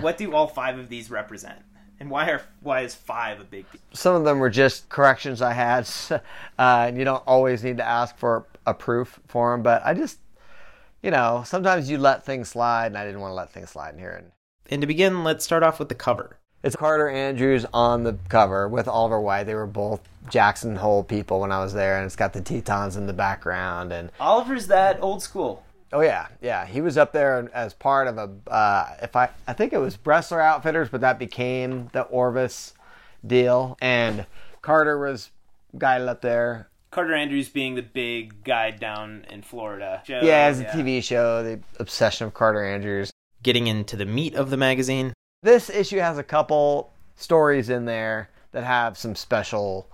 [0.00, 1.60] What do all five of these represent?
[1.98, 3.80] And why are why is five a big deal?
[3.94, 6.18] Some of them were just corrections I had, uh,
[6.58, 9.62] and you don't always need to ask for a proof for them.
[9.62, 10.18] But I just,
[11.02, 13.94] you know, sometimes you let things slide, and I didn't want to let things slide
[13.94, 14.12] in here.
[14.12, 14.32] And
[14.68, 16.36] And to begin, let's start off with the cover.
[16.62, 19.44] It's Carter Andrews on the cover with Oliver White.
[19.44, 22.96] They were both Jackson Hole people when I was there, and it's got the Tetons
[22.96, 23.92] in the background.
[23.92, 25.64] And Oliver's that old school.
[25.92, 28.30] oh yeah, yeah, he was up there as part of a.
[28.50, 32.74] Uh, if I, I think it was Bressler Outfitters, but that became the Orvis
[33.26, 33.76] deal.
[33.80, 34.26] And
[34.62, 35.30] Carter was
[35.76, 36.68] guided up there.
[36.90, 40.02] Carter Andrews being the big guy down in Florida.
[40.04, 43.12] Joe, Yeah, it's a TV show, The Obsession of Carter Andrews.
[43.44, 45.14] Getting into the meat of the magazine.
[45.42, 49.88] This issue has a couple stories in there that have some special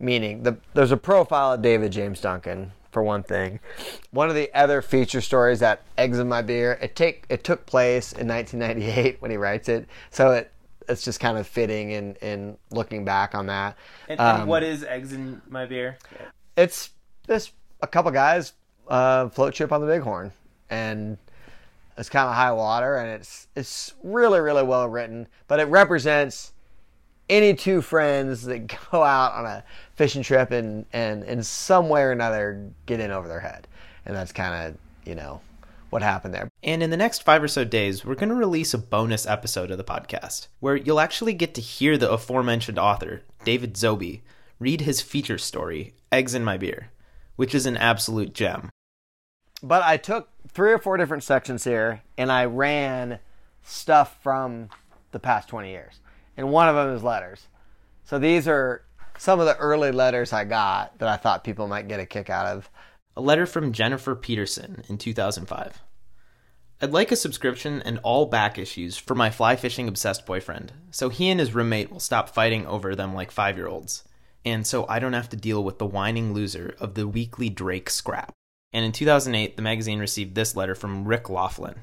[0.00, 0.42] meaning.
[0.42, 3.60] The, there's a profile of David James Duncan for one thing.
[4.10, 7.66] One of the other feature stories that Eggs in My Beer, it take it took
[7.66, 10.50] place in 1998 when he writes it, so it
[10.88, 13.76] it's just kind of fitting in in looking back on that.
[14.08, 15.98] And, Um, and what is eggs in my beer?
[16.56, 16.90] it's
[17.26, 18.54] this a couple guys
[18.88, 20.32] uh, float trip on the Bighorn,
[20.70, 21.18] and
[21.98, 26.52] it's kind of high water, and it's it's really really well written, but it represents
[27.28, 32.02] any two friends that go out on a fishing trip and and in some way
[32.02, 33.66] or another get in over their head,
[34.04, 34.78] and that's kind of
[35.08, 35.40] you know
[35.90, 36.48] what happened there.
[36.62, 39.70] And in the next five or so days, we're going to release a bonus episode
[39.70, 44.20] of the podcast where you'll actually get to hear the aforementioned author, David Zoby,
[44.58, 46.90] read his feature story, Eggs in My Beer,
[47.36, 48.68] which is an absolute gem.
[49.66, 53.18] But I took three or four different sections here and I ran
[53.64, 54.68] stuff from
[55.10, 55.98] the past 20 years.
[56.36, 57.48] And one of them is letters.
[58.04, 58.84] So these are
[59.18, 62.30] some of the early letters I got that I thought people might get a kick
[62.30, 62.70] out of.
[63.16, 65.82] A letter from Jennifer Peterson in 2005.
[66.80, 71.08] I'd like a subscription and all back issues for my fly fishing obsessed boyfriend, so
[71.08, 74.04] he and his roommate will stop fighting over them like five year olds,
[74.44, 77.88] and so I don't have to deal with the whining loser of the weekly Drake
[77.88, 78.32] scrap.
[78.72, 81.82] And in 2008, the magazine received this letter from Rick Laughlin.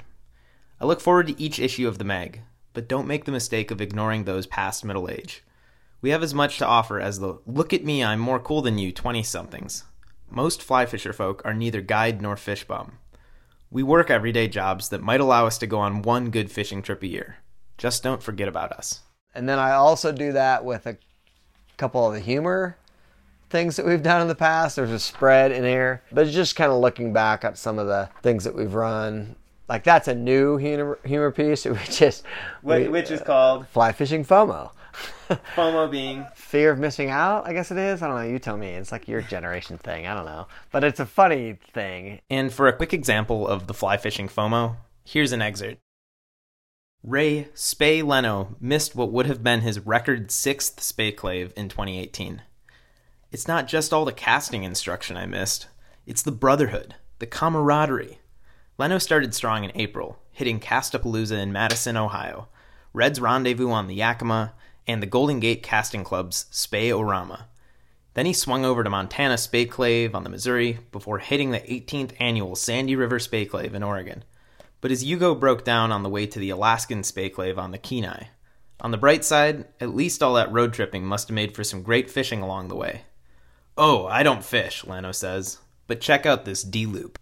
[0.80, 2.42] I look forward to each issue of the mag,
[2.72, 5.42] but don't make the mistake of ignoring those past middle age.
[6.00, 8.78] We have as much to offer as the look at me, I'm more cool than
[8.78, 9.84] you 20 somethings.
[10.30, 12.98] Most fly fisher folk are neither guide nor fish bum.
[13.70, 17.02] We work everyday jobs that might allow us to go on one good fishing trip
[17.02, 17.38] a year.
[17.78, 19.00] Just don't forget about us.
[19.34, 20.98] And then I also do that with a
[21.76, 22.76] couple of the humor
[23.54, 24.74] things that we've done in the past.
[24.74, 28.10] There's a spread in here, but just kind of looking back at some of the
[28.20, 29.36] things that we've run.
[29.68, 31.64] Like that's a new humor, humor piece.
[31.64, 32.24] We just
[32.64, 34.72] we- Which is uh, called fly fishing FOMO.
[35.54, 38.02] FOMO being Fear of missing out, I guess it is.
[38.02, 38.28] I don't know.
[38.28, 38.70] You tell me.
[38.70, 40.08] It's like your generation thing.
[40.08, 40.48] I don't know.
[40.72, 42.20] But it's a funny thing.
[42.28, 45.78] And for a quick example of the fly fishing FOMO, here's an excerpt.
[47.04, 52.42] Ray Spey Leno missed what would have been his record sixth Speyclave in 2018.
[53.34, 55.66] It's not just all the casting instruction I missed,
[56.06, 58.20] it's the brotherhood, the camaraderie.
[58.78, 62.46] Leno started strong in April, hitting Castapalooza in Madison, Ohio,
[62.92, 64.52] Red's Rendezvous on the Yakima,
[64.86, 67.48] and the Golden Gate Casting Club's Spey-O-Rama.
[68.12, 72.54] Then he swung over to Montana Speyclave on the Missouri before hitting the 18th annual
[72.54, 74.22] Sandy River Speyclave in Oregon.
[74.80, 78.26] But his Yugo broke down on the way to the Alaskan Speyclave on the Kenai.
[78.78, 81.82] On the bright side, at least all that road tripping must have made for some
[81.82, 83.02] great fishing along the way.
[83.76, 85.58] Oh, I don't fish, Leno says,
[85.88, 87.18] but check out this D loop.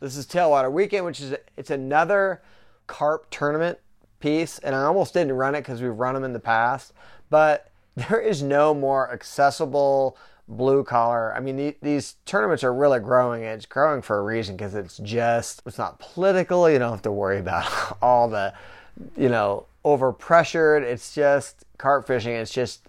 [0.00, 2.42] This is Tailwater Weekend, which is it's another
[2.86, 3.78] carp tournament
[4.20, 6.92] piece, and I almost didn't run it because we've run them in the past.
[7.30, 11.34] But there is no more accessible blue collar.
[11.34, 13.44] I mean, the, these tournaments are really growing.
[13.44, 16.68] And it's growing for a reason because it's just it's not political.
[16.70, 18.52] You don't have to worry about all the,
[19.16, 20.82] you know, over pressured.
[20.82, 22.32] It's just carp fishing.
[22.32, 22.88] It's just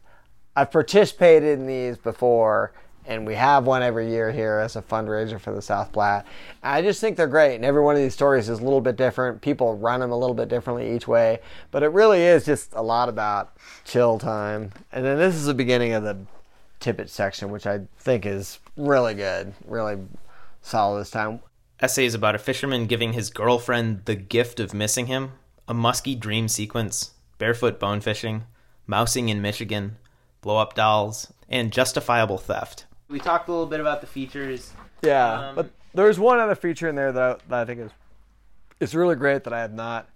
[0.56, 2.74] I've participated in these before,
[3.10, 6.28] and we have one every year here as a fundraiser for the South Platte.
[6.62, 8.98] I just think they're great, and every one of these stories is a little bit
[8.98, 9.42] different.
[9.42, 11.40] People run them a little bit differently each way,
[11.72, 14.72] but it really is just a lot about chill time.
[14.92, 16.18] And then this is the beginning of the
[16.80, 19.98] tippet section, which I think is really good, really
[20.62, 21.40] solid this time.
[21.80, 25.32] Essays about a fisherman giving his girlfriend the gift of missing him,
[25.68, 28.44] a musky dream sequence, barefoot bone fishing,
[28.86, 29.98] mousing in Michigan,
[30.42, 32.86] blow up dolls, and justifiable theft.
[33.10, 34.72] We talked a little bit about the features.
[35.02, 37.92] Yeah, Um, but there's one other feature in there that I, that I think is
[38.80, 40.08] is really great that I have not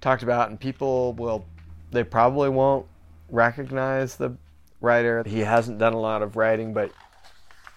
[0.00, 1.46] talked about, and people will
[1.90, 2.86] they probably won't
[3.30, 4.36] recognize the
[4.80, 5.22] writer.
[5.26, 6.92] He hasn't done a lot of writing, but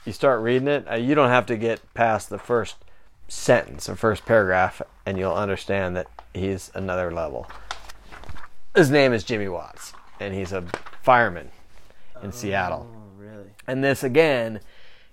[0.06, 2.76] you start reading it, uh, you don't have to get past the first
[3.28, 7.48] sentence or first paragraph, and you'll understand that he's another level.
[8.76, 10.64] His name is Jimmy Watts, and he's a
[11.02, 11.50] fireman
[12.22, 12.88] in Seattle.
[12.90, 12.99] Oh, really?
[13.70, 14.62] And this again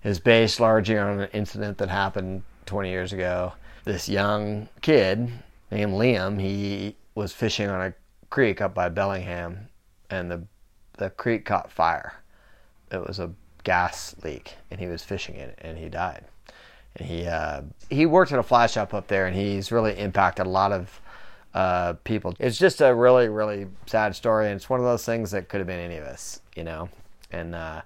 [0.03, 3.53] is based largely on an incident that happened 20 years ago.
[3.85, 5.31] This young kid
[5.71, 7.95] named Liam, he was fishing on a
[8.31, 9.69] creek up by Bellingham,
[10.09, 10.43] and the
[10.97, 12.15] the creek caught fire.
[12.91, 13.31] It was a
[13.65, 16.25] gas leak, and he was fishing in it, and he died.
[16.97, 20.47] And he uh, he worked at a fly shop up there, and he's really impacted
[20.47, 21.01] a lot of
[21.53, 22.35] uh, people.
[22.39, 25.61] It's just a really really sad story, and it's one of those things that could
[25.61, 26.89] have been any of us, you know.
[27.31, 27.83] And uh,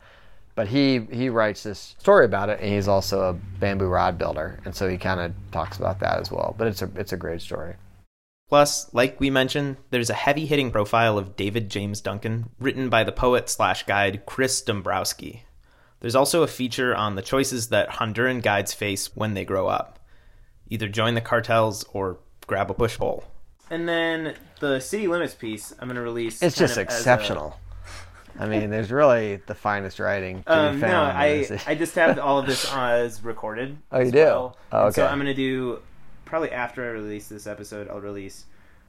[0.60, 4.60] but he he writes this story about it, and he's also a bamboo rod builder,
[4.66, 6.54] and so he kind of talks about that as well.
[6.58, 7.76] But it's a it's a great story.
[8.50, 13.04] Plus, like we mentioned, there's a heavy hitting profile of David James Duncan, written by
[13.04, 15.44] the poet slash guide Chris Dombrowski.
[16.00, 19.98] There's also a feature on the choices that Honduran guides face when they grow up
[20.68, 23.24] either join the cartels or grab a push pole.
[23.70, 26.42] And then the city limits piece, I'm going to release.
[26.42, 27.58] It's just of as a- exceptional.
[28.38, 31.10] I mean, there's really the finest writing to Um, be no, found.
[31.10, 31.70] in I.
[31.70, 33.76] I just have all of this as recorded.
[33.92, 34.18] Oh, you do?
[34.18, 34.56] well.
[34.72, 35.12] Oh, And So okay.
[35.12, 35.80] I'm gonna do
[36.24, 38.46] probably after I release this episode, I'll release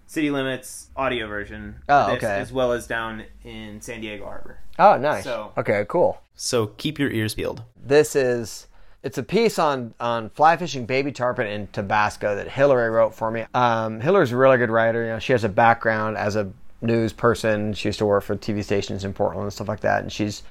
[0.07, 1.75] City Limits audio version.
[1.87, 2.33] of Oh, this, okay.
[2.39, 4.59] As well as down in San Diego Harbor.
[4.77, 5.23] oh, nice.
[5.23, 6.21] So- okay, cool.
[6.35, 7.63] So keep your ears peeled.
[7.83, 8.67] This is
[9.03, 13.31] it's a piece on on fly fishing baby tarpon in Tabasco that Hillary wrote for
[13.31, 13.45] me.
[13.53, 15.03] Um, Hillary's a really good writer.
[15.03, 16.51] You know, she has a background as a
[16.81, 17.73] news person.
[17.73, 20.43] She used to work for TV stations in Portland and stuff like that, and she's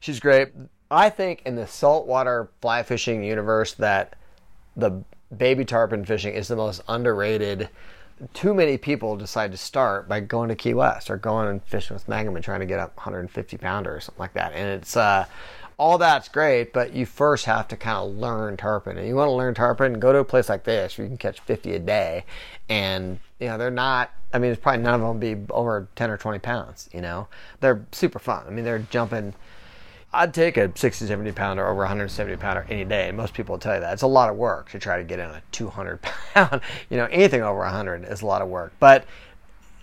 [0.00, 0.48] she's great.
[0.90, 4.16] I think in the saltwater fly fishing universe that
[4.76, 5.02] the
[5.36, 7.68] baby tarpon fishing is the most underrated.
[8.34, 11.94] Too many people decide to start by going to Key West or going and fishing
[11.94, 14.52] with Magnum and trying to get up 150 pounder or something like that.
[14.52, 15.24] And it's uh,
[15.78, 18.98] all that's great, but you first have to kind of learn tarpon.
[18.98, 21.18] And you want to learn tarpon, go to a place like this where you can
[21.18, 22.24] catch 50 a day.
[22.68, 24.10] And you know they're not.
[24.32, 26.88] I mean, it's probably none of them be over 10 or 20 pounds.
[26.92, 27.28] You know,
[27.60, 28.44] they're super fun.
[28.46, 29.34] I mean, they're jumping.
[30.14, 33.60] I'd take a 60, 70 pounder over 170 pounder any day, and most people will
[33.60, 33.94] tell you that.
[33.94, 36.02] It's a lot of work to try to get in a 200
[36.34, 36.60] pound.
[36.90, 38.72] You know, anything over 100 is a lot of work.
[38.78, 39.04] But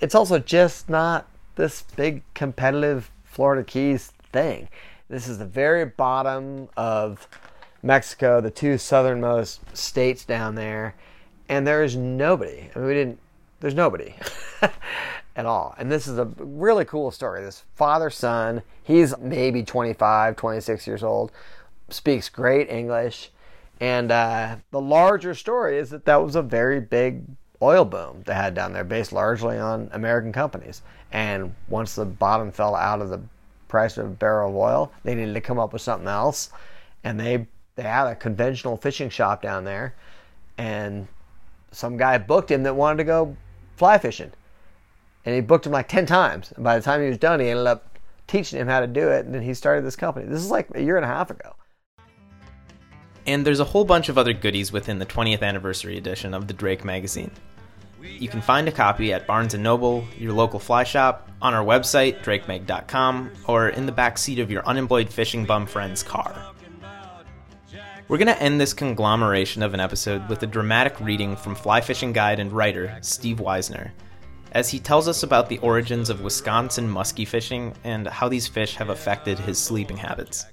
[0.02, 4.70] it's also just not this big competitive Florida Keys thing.
[5.10, 7.28] This is the very bottom of
[7.82, 10.94] Mexico, the two southernmost states down there,
[11.48, 12.70] and there is nobody.
[12.76, 13.20] I mean, we didn't.
[13.60, 14.14] There's nobody
[15.36, 15.74] at all.
[15.80, 17.42] And this is a really cool story.
[17.42, 21.32] This father son, he's maybe 25, 26 years old,
[21.90, 23.32] speaks great English.
[23.82, 27.24] And uh, the larger story is that that was a very big
[27.62, 30.84] oil boom they had down there, based largely on American companies.
[31.12, 33.22] And once the bottom fell out of the
[33.70, 36.50] price of a barrel of oil, they needed to come up with something else.
[37.06, 39.96] And they they had a conventional fishing shop down there,
[40.58, 41.08] and
[41.72, 43.38] some guy booked him that wanted to go
[43.78, 44.34] fly fishing.
[45.26, 46.52] And he booked him like 10 times.
[46.56, 47.98] And by the time he was done, he ended up
[48.28, 49.26] teaching him how to do it.
[49.26, 50.26] And then he started this company.
[50.26, 51.56] This is like a year and a half ago.
[53.26, 56.54] And there's a whole bunch of other goodies within the 20th anniversary edition of the
[56.54, 57.32] Drake magazine.
[58.02, 61.64] You can find a copy at Barnes & Noble, your local fly shop, on our
[61.64, 66.54] website, drakemag.com, or in the back seat of your unemployed fishing bum friend's car.
[68.08, 71.80] We're going to end this conglomeration of an episode with a dramatic reading from fly
[71.80, 73.92] fishing guide and writer Steve Weisner,
[74.52, 78.76] as he tells us about the origins of Wisconsin muskie fishing and how these fish
[78.76, 80.46] have affected his sleeping habits.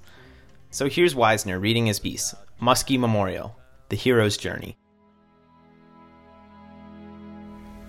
[0.69, 3.57] So here's Weisner reading his piece, Muskie Memorial
[3.89, 4.77] The Hero's Journey.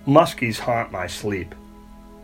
[0.07, 1.53] Muskies haunt my sleep.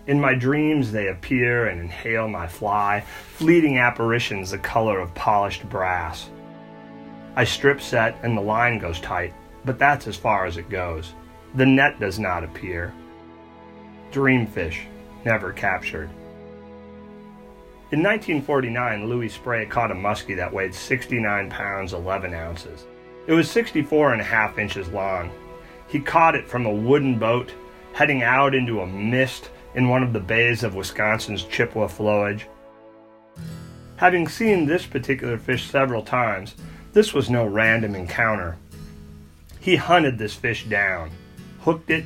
[0.07, 3.03] In my dreams, they appear and inhale my fly,
[3.33, 6.29] fleeting apparitions the color of polished brass.
[7.35, 9.33] I strip set and the line goes tight,
[9.65, 11.13] but that's as far as it goes.
[11.55, 12.93] The net does not appear.
[14.11, 14.85] Dreamfish,
[15.25, 16.09] never captured.
[17.91, 22.85] In 1949, Louis Spray caught a muskie that weighed 69 pounds 11 ounces.
[23.27, 25.31] It was 64 and a half inches long.
[25.87, 27.51] He caught it from a wooden boat
[27.95, 32.43] heading out into a mist in one of the bays of Wisconsin's Chippewa flowage.
[33.95, 36.55] Having seen this particular fish several times,
[36.91, 38.57] this was no random encounter.
[39.61, 41.09] He hunted this fish down,
[41.61, 42.03] hooked it,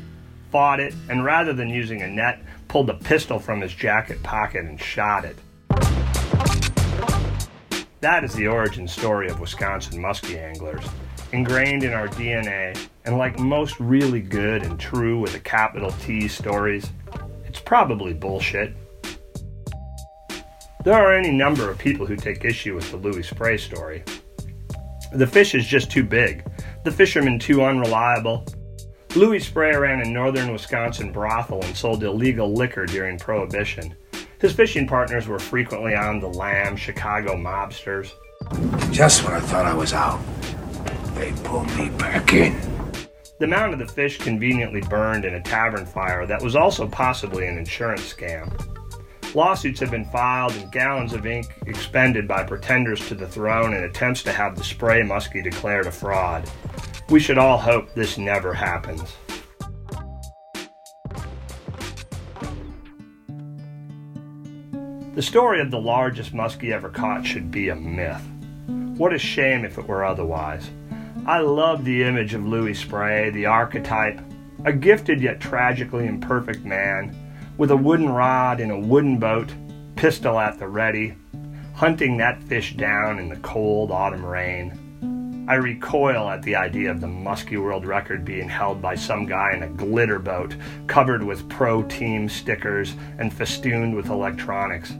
[0.51, 4.65] fought it, and rather than using a net, pulled a pistol from his jacket pocket
[4.65, 5.37] and shot it.
[8.01, 10.85] That is the origin story of Wisconsin muskie anglers,
[11.31, 12.77] ingrained in our DNA,
[13.09, 16.91] and like most really good and true with a capital T stories,
[17.43, 18.75] it's probably bullshit.
[20.83, 24.03] There are any number of people who take issue with the Louis Spray story.
[25.11, 26.45] The fish is just too big,
[26.83, 28.45] the fishermen too unreliable.
[29.15, 33.95] Louis Spray ran a northern Wisconsin brothel and sold illegal liquor during Prohibition.
[34.39, 38.11] His fishing partners were frequently on the lam Chicago mobsters.
[38.91, 40.21] Just when I thought I was out,
[41.15, 42.78] they pulled me back in.
[43.39, 47.47] The amount of the fish conveniently burned in a tavern fire that was also possibly
[47.47, 48.53] an insurance scam.
[49.33, 53.85] Lawsuits have been filed and gallons of ink expended by pretenders to the throne in
[53.85, 56.49] attempts to have the spray muskie declared a fraud.
[57.09, 59.15] We should all hope this never happens.
[65.15, 68.21] The story of the largest muskie ever caught should be a myth.
[68.97, 70.69] What a shame if it were otherwise.
[71.29, 74.19] I love the image of Louis Spray, the archetype,
[74.65, 77.15] a gifted yet tragically imperfect man,
[77.55, 79.53] with a wooden rod in a wooden boat,
[79.95, 81.13] pistol at the ready,
[81.75, 85.45] hunting that fish down in the cold autumn rain.
[85.47, 89.53] I recoil at the idea of the muskie world record being held by some guy
[89.53, 90.55] in a glitter boat
[90.87, 94.95] covered with pro team stickers and festooned with electronics.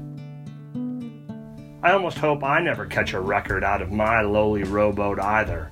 [1.82, 5.72] I almost hope I never catch a record out of my lowly rowboat either,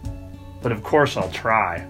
[0.62, 1.88] but of course I'll try.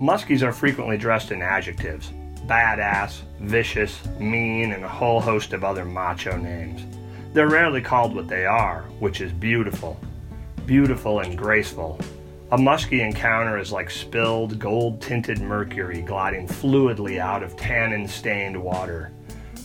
[0.00, 2.12] Muskies are frequently dressed in adjectives
[2.46, 6.86] badass, vicious, mean, and a whole host of other macho names.
[7.34, 10.00] They're rarely called what they are, which is beautiful.
[10.64, 12.00] Beautiful and graceful.
[12.50, 18.56] A muskie encounter is like spilled, gold tinted mercury gliding fluidly out of tannin stained
[18.56, 19.12] water.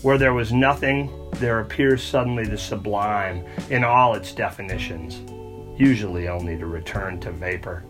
[0.01, 5.21] Where there was nothing, there appears suddenly the sublime in all its definitions,
[5.77, 7.83] usually only to return to vapor.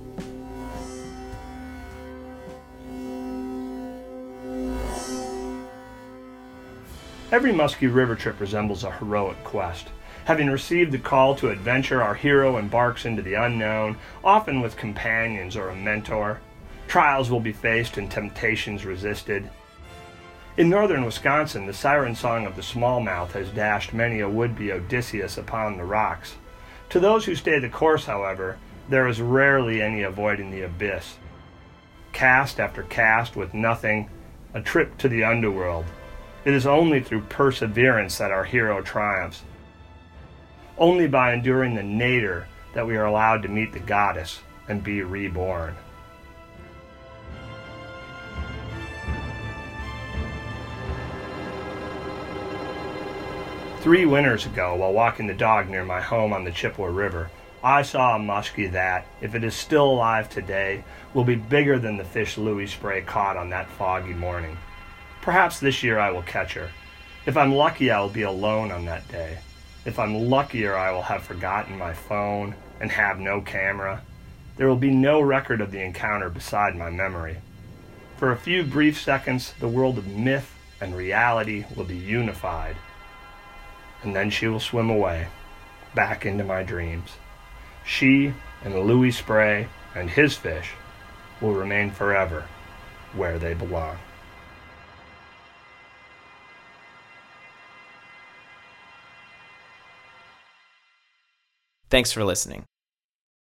[7.31, 9.88] Every Muskie River trip resembles a heroic quest.
[10.25, 15.57] Having received the call to adventure, our hero embarks into the unknown, often with companions
[15.57, 16.39] or a mentor.
[16.88, 19.49] Trials will be faced and temptations resisted.
[20.55, 24.71] In northern Wisconsin, the siren song of the smallmouth has dashed many a would be
[24.71, 26.36] Odysseus upon the rocks.
[26.94, 31.16] To those who stay the course, however, there is rarely any avoiding the abyss.
[32.12, 34.12] Cast after cast with nothing,
[34.54, 35.86] a trip to the underworld,
[36.46, 39.41] it is only through perseverance that our hero triumphs.
[40.78, 45.02] Only by enduring the nadir that we are allowed to meet the goddess and be
[45.02, 45.76] reborn.
[53.84, 57.29] Three winters ago, while walking the dog near my home on the Chippewa River,
[57.61, 61.97] I saw a muskie that, if it is still alive today, will be bigger than
[61.97, 64.57] the fish Louis Spray caught on that foggy morning.
[65.21, 66.69] Perhaps this year I will catch her.
[67.25, 69.39] If I'm lucky, I will be alone on that day.
[69.84, 74.01] If I'm luckier, I will have forgotten my phone and have no camera.
[74.55, 77.36] There will be no record of the encounter beside my memory.
[78.15, 82.77] For a few brief seconds, the world of myth and reality will be unified.
[84.04, 85.28] And then she will swim away,
[85.95, 87.12] back into my dreams.
[87.86, 88.34] She
[88.64, 90.74] and Louis Spray and his fish
[91.41, 92.45] will remain forever
[93.14, 93.97] where they belong.
[101.89, 102.66] Thanks for listening.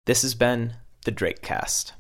[0.06, 0.76] This has been
[1.06, 1.94] the Drakecast.